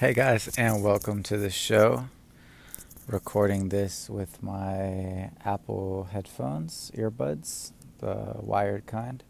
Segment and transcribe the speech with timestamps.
[0.00, 2.04] Hey guys, and welcome to the show.
[3.08, 9.24] Recording this with my Apple headphones, earbuds, the wired kind.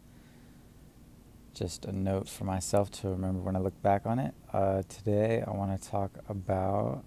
[1.55, 4.35] Just a note for myself to remember when I look back on it.
[4.53, 7.03] Uh, today, I want to talk about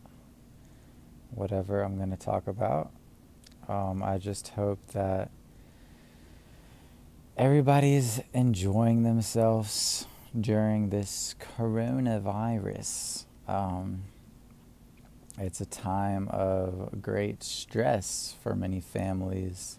[1.31, 2.91] whatever I'm going to talk about.
[3.69, 5.31] Um, I just hope that
[7.37, 13.27] everybody's enjoying themselves during this coronavirus.
[13.49, 14.05] Um,
[15.39, 19.79] it's a time of great stress for many families.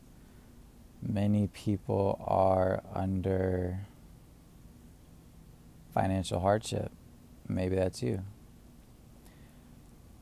[1.01, 3.85] Many people are under
[5.93, 6.91] financial hardship.
[7.47, 8.23] Maybe that's you.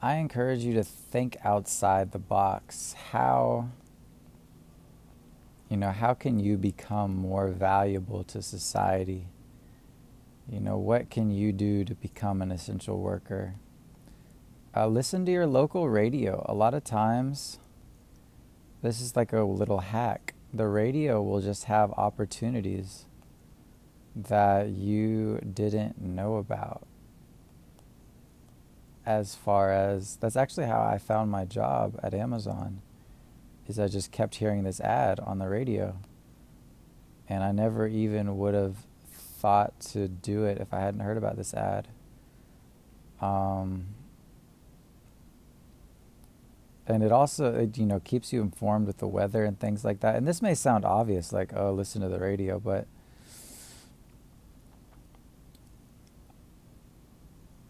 [0.02, 2.96] I encourage you to think outside the box.
[3.12, 3.70] How
[5.72, 9.28] you know, how can you become more valuable to society?
[10.52, 13.56] You know, what can you do to become an essential worker?
[14.76, 16.46] Uh, listen to your local radio.
[16.50, 17.58] A lot of times,
[18.82, 20.34] this is like a little hack.
[20.54, 23.06] The radio will just have opportunities
[24.14, 26.86] that you didn't know about.
[29.06, 32.82] As far as that's actually how I found my job at Amazon,
[33.68, 35.96] is I just kept hearing this ad on the radio,
[37.30, 38.86] and I never even would have
[39.42, 41.88] thought to do it if I hadn't heard about this ad.
[43.20, 43.88] Um,
[46.88, 50.00] and it also it, you know keeps you informed with the weather and things like
[50.02, 50.16] that.
[50.16, 52.88] And this may sound obvious, like oh, listen to the radio, but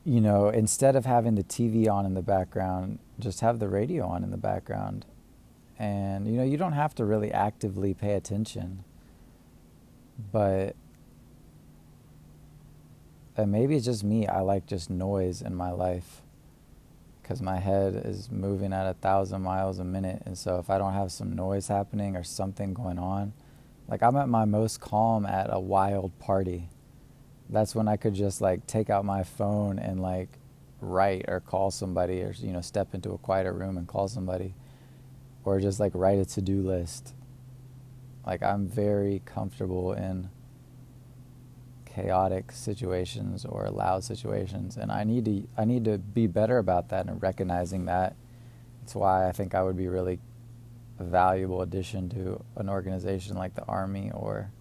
[0.03, 4.07] you know, instead of having the TV on in the background, just have the radio
[4.07, 5.05] on in the background.
[5.77, 8.83] And you know, you don't have to really actively pay attention,
[10.31, 10.75] but
[13.37, 14.27] and maybe it's just me.
[14.27, 16.21] I like just noise in my life
[17.21, 20.21] because my head is moving at a thousand miles a minute.
[20.25, 23.33] And so if I don't have some noise happening or something going on,
[23.87, 26.69] like I'm at my most calm at a wild party.
[27.49, 30.39] That's when I could just like take out my phone and like
[30.79, 34.55] write or call somebody or you know step into a quieter room and call somebody
[35.43, 37.13] or just like write a to-do list.
[38.25, 40.29] Like I'm very comfortable in
[41.93, 46.89] chaotic situations or loud situations and I need to I need to be better about
[46.89, 48.15] that and recognizing that.
[48.83, 50.19] It's why I think I would be really
[50.99, 54.51] a valuable addition to an organization like the army or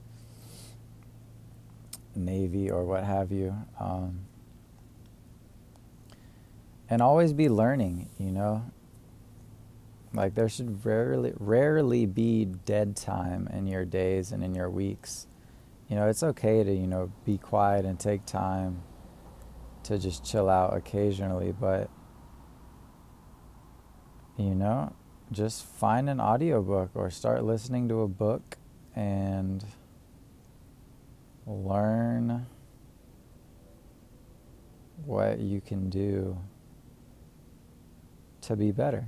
[2.17, 4.21] navy or what have you um,
[6.89, 8.65] and always be learning you know?
[10.13, 15.29] Like there should rarely rarely be dead time in your days and in your weeks
[15.91, 18.83] you know, it's okay to, you know, be quiet and take time
[19.83, 21.91] to just chill out occasionally, but
[24.39, 24.95] you know,
[25.33, 28.57] just find an audiobook or start listening to a book
[28.95, 29.65] and
[31.45, 32.47] learn
[35.05, 36.39] what you can do
[38.43, 39.07] to be better.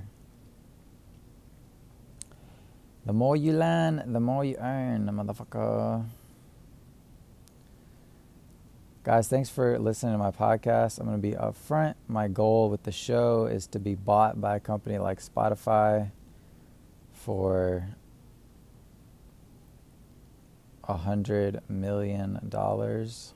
[3.05, 6.05] The more you learn, the more you earn, motherfucker.
[9.03, 10.97] Guys, thanks for listening to my podcast.
[10.97, 11.95] I'm going to be upfront.
[12.07, 16.11] My goal with the show is to be bought by a company like Spotify
[17.11, 17.97] for
[20.85, 23.33] a hundred million dollars.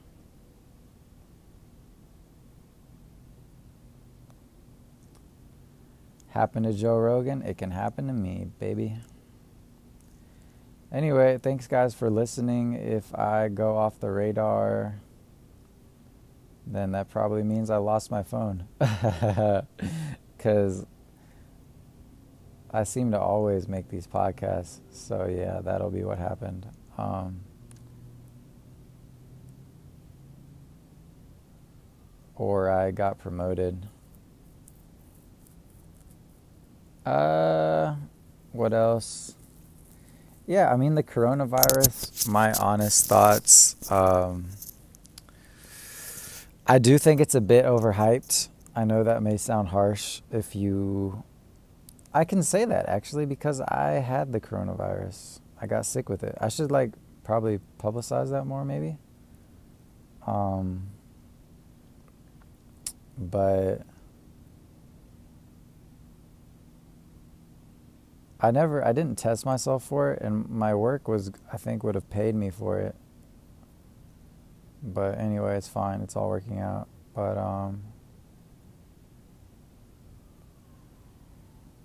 [6.30, 9.00] Happen to Joe Rogan, it can happen to me, baby.
[10.94, 12.72] Anyway, thanks guys for listening.
[12.74, 15.02] If I go off the radar,
[16.74, 18.68] then that probably means I lost my phone.
[20.38, 20.86] Because
[22.70, 24.82] I seem to always make these podcasts.
[24.92, 26.68] So, yeah, that'll be what happened.
[26.96, 27.40] Um,
[32.36, 33.88] or I got promoted.
[37.04, 37.96] Uh,
[38.52, 39.34] what else?
[40.46, 43.76] Yeah, I mean, the coronavirus, my honest thoughts.
[43.92, 44.46] Um,
[46.70, 48.50] I do think it's a bit overhyped.
[48.76, 51.24] I know that may sound harsh if you.
[52.14, 55.40] I can say that actually because I had the coronavirus.
[55.62, 56.38] I got sick with it.
[56.42, 56.92] I should like
[57.24, 58.98] probably publicize that more maybe.
[60.26, 60.90] Um,
[63.18, 63.84] but
[68.42, 71.96] I never I didn't test myself for it and my work was I think would
[71.96, 72.96] have paid me for it
[74.82, 76.02] but anyway, it's fine.
[76.02, 76.88] It's all working out.
[77.14, 77.82] But um,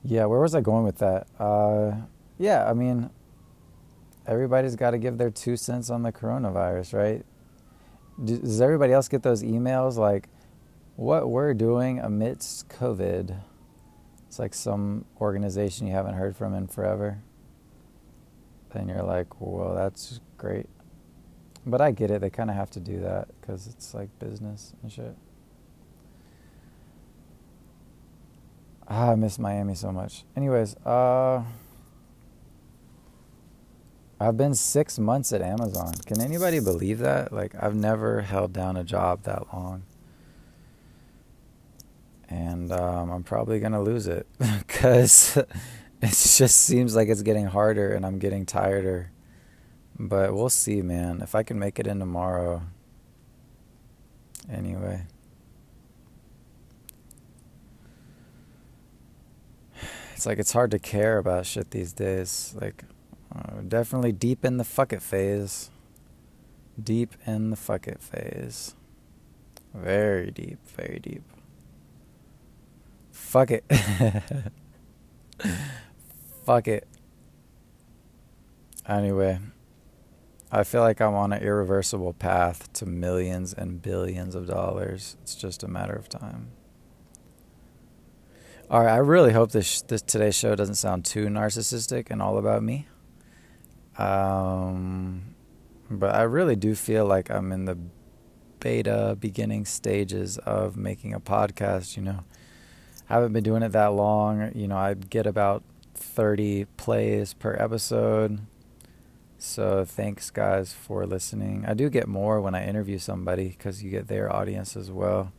[0.05, 1.27] yeah, where was I going with that?
[1.39, 1.93] Uh,
[2.39, 3.11] yeah, I mean,
[4.27, 7.25] everybody's got to give their two cents on the coronavirus, right?
[8.23, 10.29] Does everybody else get those emails like
[10.97, 13.41] what we're doing amidst COVID?
[14.27, 17.23] It's like some organization you haven't heard from in forever.
[18.73, 20.67] And you're like, well, that's great.
[21.65, 22.21] But I get it.
[22.21, 25.17] They kind of have to do that because it's like business and shit.
[28.89, 30.25] Ah, I miss Miami so much.
[30.37, 31.45] Anyways, uh,
[34.21, 35.95] I've been six months at Amazon.
[36.05, 37.33] Can anybody believe that?
[37.33, 39.85] Like, I've never held down a job that long.
[42.29, 45.37] And um, I'm probably going to lose it because
[46.03, 49.12] it just seems like it's getting harder and I'm getting tireder.
[50.05, 51.21] But we'll see, man.
[51.23, 52.63] If I can make it in tomorrow.
[54.51, 55.07] Anyway.
[60.17, 62.53] It's like it's hard to care about shit these days.
[62.61, 62.83] Like,
[63.33, 65.71] uh, definitely deep in the fuck it phase.
[66.83, 68.75] Deep in the fuck it phase.
[69.73, 71.23] Very deep, very deep.
[73.13, 73.65] Fuck it.
[76.45, 76.89] fuck it.
[78.89, 79.39] Anyway,
[80.55, 85.17] I feel like I'm on an irreversible path to millions and billions of dollars.
[85.23, 86.51] It's just a matter of time.
[88.71, 92.37] All right, I really hope this this today's show doesn't sound too narcissistic and all
[92.37, 92.87] about me.
[93.97, 95.35] Um,
[95.91, 97.79] but I really do feel like I'm in the
[98.61, 101.97] beta beginning stages of making a podcast.
[101.97, 102.25] You know,
[103.09, 104.53] I haven't been doing it that long.
[104.55, 105.65] You know, I get about
[105.95, 108.41] 30 plays per episode.
[109.45, 111.65] So thanks, guys, for listening.
[111.67, 115.33] I do get more when I interview somebody because you get their audience as well.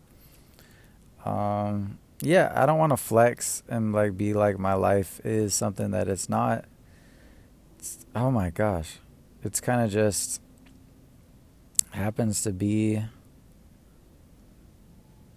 [1.23, 5.91] Um, yeah, I don't want to flex and like be like my life is something
[5.91, 6.65] that it's not
[8.13, 8.99] oh my gosh,
[9.41, 10.41] it's kind of just
[11.91, 13.03] happens to be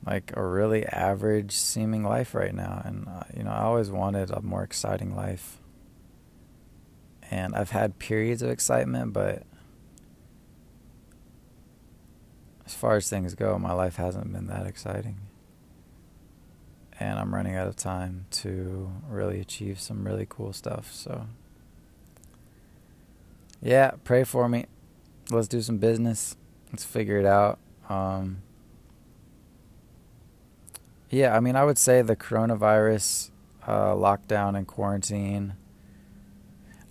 [0.04, 4.32] like a really average seeming life right now and uh, you know I always wanted
[4.32, 5.60] a more exciting life
[7.31, 9.43] and I've had periods of excitement but
[12.64, 15.19] as far as things go my life hasn't been that exciting
[16.99, 21.26] and I'm running out of time to really achieve some really cool stuff so
[23.62, 24.67] yeah, pray for me.
[25.31, 26.37] Let's do some business.
[26.70, 27.58] Let's figure it out.
[27.88, 28.43] Um,
[31.11, 33.31] yeah, I mean, I would say the coronavirus
[33.67, 35.55] uh, lockdown and quarantine.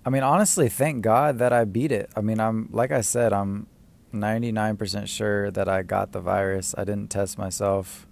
[0.06, 2.12] I mean, honestly, thank God that I beat it.
[2.16, 3.66] I mean, I'm like I said, I'm
[4.14, 6.76] 99% sure that I got the virus.
[6.78, 8.06] I didn't test myself.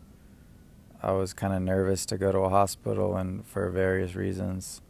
[1.01, 4.81] I was kind of nervous to go to a hospital and for various reasons.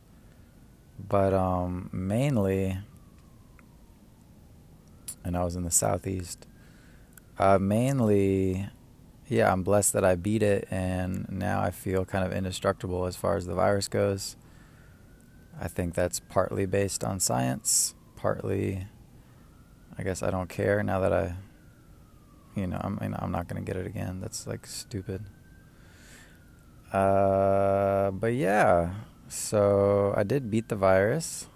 [0.97, 2.77] But um, mainly,
[5.25, 6.47] and I was in the southeast.
[7.37, 8.69] Uh, mainly,
[9.27, 13.15] yeah, I'm blessed that I beat it, and now I feel kind of indestructible as
[13.15, 14.37] far as the virus goes.
[15.59, 18.87] I think that's partly based on science, partly,
[19.97, 21.35] I guess I don't care now that I,
[22.55, 24.19] you know, I'm, I'm not gonna get it again.
[24.19, 25.23] That's like stupid.
[26.91, 28.93] Uh, but yeah,
[29.27, 31.47] so I did beat the virus.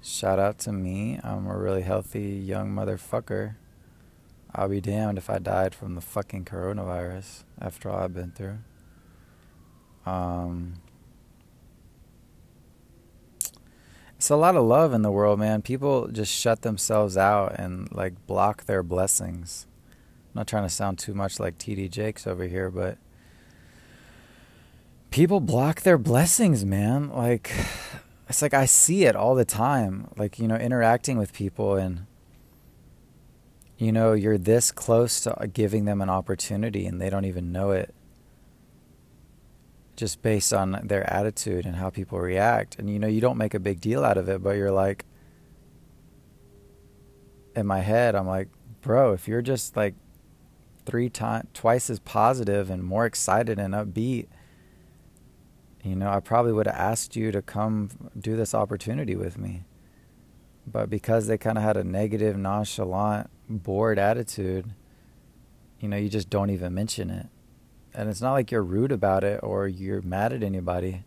[0.00, 1.18] Shout out to me.
[1.24, 3.56] I'm a really healthy young motherfucker.
[4.54, 8.58] I'll be damned if I died from the fucking coronavirus after all I've been through.
[10.06, 10.74] Um,
[14.18, 15.62] it's a lot of love in the world, man.
[15.62, 19.68] People just shut themselves out and like block their blessings.
[20.34, 22.98] I'm not trying to sound too much like TD Jakes over here, but
[25.12, 27.10] people block their blessings, man.
[27.10, 27.52] Like
[28.28, 32.06] it's like I see it all the time, like, you know, interacting with people and,
[33.76, 37.70] you know, you're this close to giving them an opportunity and they don't even know
[37.70, 37.94] it
[39.98, 42.78] just based on their attitude and how people react.
[42.78, 45.04] And, you know, you don't make a big deal out of it, but you're like,
[47.56, 48.48] in my head, I'm like,
[48.80, 49.96] bro, if you're just like
[50.86, 54.28] three times, twice as positive and more excited and upbeat,
[55.82, 59.64] you know, I probably would have asked you to come do this opportunity with me.
[60.64, 64.72] But because they kind of had a negative, nonchalant, bored attitude,
[65.80, 67.26] you know, you just don't even mention it
[67.98, 71.02] and it's not like you're rude about it or you're mad at anybody.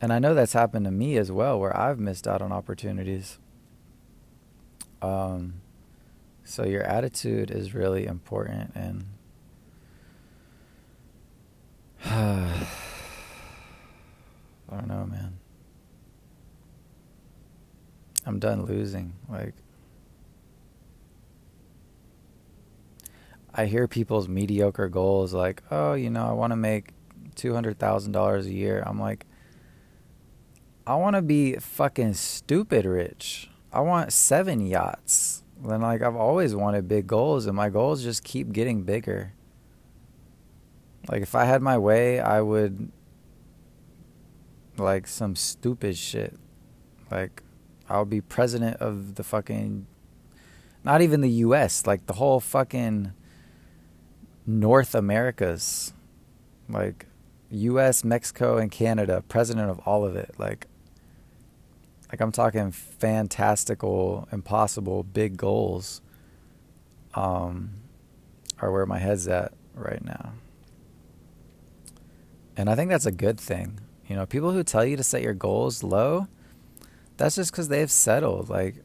[0.00, 3.38] And I know that's happened to me as well, where I've missed out on opportunities.
[5.02, 5.60] Um,
[6.44, 9.04] so your attitude is really important, and
[12.06, 12.66] I
[14.70, 15.34] don't know, man.
[18.24, 19.12] I'm done losing.
[19.28, 19.52] Like
[23.54, 26.92] I hear people's mediocre goals like, "Oh, you know, I want to make
[27.36, 29.26] $200,000 a year." I'm like,
[30.86, 33.50] "I want to be fucking stupid rich.
[33.72, 38.24] I want 7 yachts." Then like I've always wanted big goals and my goals just
[38.24, 39.32] keep getting bigger.
[41.08, 42.90] Like if I had my way, I would
[44.76, 46.36] like some stupid shit.
[47.10, 47.42] Like
[47.88, 49.86] I'll be president of the fucking
[50.82, 53.12] not even the US, like the whole fucking
[54.46, 55.92] North Americas.
[56.68, 57.06] Like
[57.50, 60.34] US, Mexico and Canada, president of all of it.
[60.38, 60.66] Like
[62.10, 66.00] like I'm talking fantastical, impossible, big goals.
[67.14, 67.70] Um
[68.60, 70.32] are where my head's at right now.
[72.56, 73.80] And I think that's a good thing.
[74.06, 76.28] You know, people who tell you to set your goals low,
[77.16, 78.48] that's just because they've settled.
[78.48, 78.76] Like,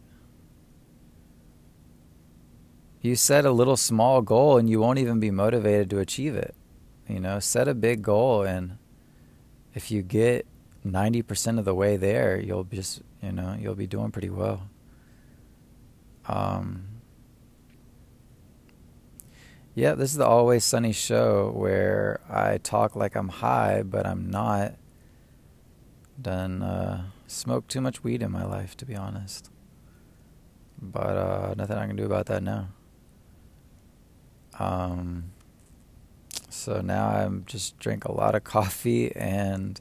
[3.01, 6.56] you set a little small goal and you won't even be motivated to achieve it.
[7.08, 8.77] You know, set a big goal, and
[9.74, 10.46] if you get
[10.86, 14.70] 90% of the way there, you'll just, you know, you'll be doing pretty well.
[16.27, 16.86] Um,
[19.74, 24.29] yeah, this is the Always Sunny show where I talk like I'm high, but I'm
[24.29, 24.75] not.
[26.22, 29.50] Done uh, smoked too much weed in my life, to be honest.
[30.79, 32.68] But uh, nothing I can do about that now.
[34.60, 35.32] Um,
[36.50, 39.80] so now I'm just drink a lot of coffee and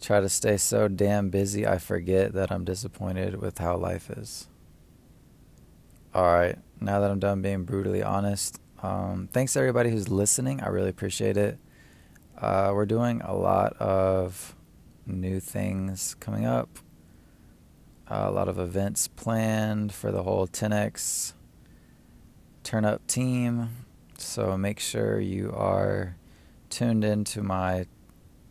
[0.00, 4.46] try to stay so damn busy I forget that I'm disappointed with how life is.
[6.14, 8.60] All right now that I'm done being brutally honest.
[8.82, 10.60] Um, thanks to everybody who's listening.
[10.60, 11.58] I really appreciate it.
[12.36, 14.56] Uh, we're doing a lot of
[15.06, 16.78] new things coming up,
[18.10, 21.34] uh, a lot of events planned for the whole 10x
[22.62, 23.70] turn up team.
[24.18, 26.16] So make sure you are
[26.68, 27.86] tuned into my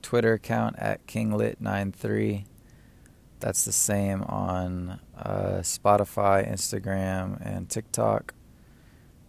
[0.02, 2.46] Twitter account at kinglit93.
[3.40, 8.34] That's the same on uh, Spotify, Instagram, and TikTok.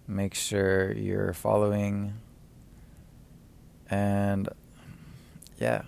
[0.08, 2.14] Make sure you're following.
[3.88, 4.48] And
[5.58, 5.82] yeah,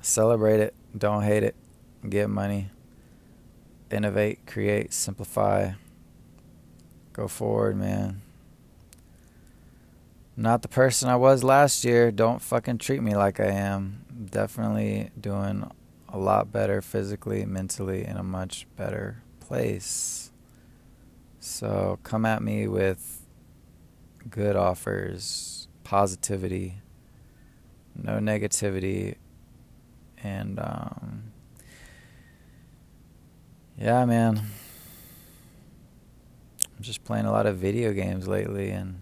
[0.00, 0.74] celebrate it.
[0.96, 1.54] Don't hate it.
[2.08, 2.70] Get money.
[3.90, 5.72] Innovate, create, simplify.
[7.14, 8.22] Go forward, man.
[10.36, 12.10] Not the person I was last year.
[12.10, 14.04] Don't fucking treat me like I am.
[14.30, 15.70] Definitely doing
[16.08, 20.32] a lot better physically, mentally, in a much better place.
[21.38, 23.22] So come at me with
[24.28, 26.80] good offers, positivity,
[27.94, 29.14] no negativity,
[30.20, 31.32] and um,
[33.78, 34.42] yeah, man.
[36.84, 39.00] Just playing a lot of video games lately, and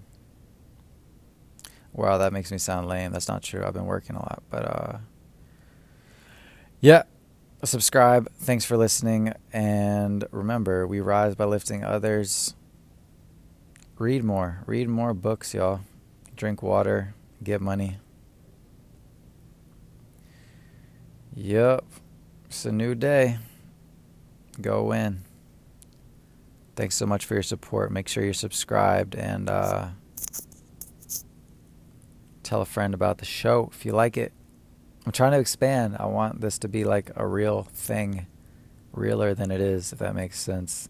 [1.92, 3.12] wow, that makes me sound lame.
[3.12, 3.64] That's not true.
[3.64, 4.98] I've been working a lot, but uh
[6.80, 7.04] yeah.
[7.64, 8.28] Subscribe.
[8.38, 9.32] Thanks for listening.
[9.52, 12.56] And remember, we rise by lifting others.
[13.98, 14.64] Read more.
[14.66, 15.82] Read more books, y'all.
[16.34, 17.14] Drink water.
[17.40, 17.98] Get money.
[21.36, 21.84] Yep.
[22.46, 23.38] It's a new day.
[24.60, 25.22] Go win.
[26.74, 27.92] Thanks so much for your support.
[27.92, 29.88] Make sure you're subscribed and uh,
[32.42, 34.32] tell a friend about the show if you like it.
[35.04, 35.96] I'm trying to expand.
[35.98, 38.26] I want this to be like a real thing,
[38.92, 40.88] realer than it is, if that makes sense.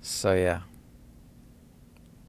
[0.00, 0.60] So, yeah.